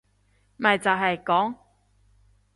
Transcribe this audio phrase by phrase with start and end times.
[0.57, 1.53] 咪就係講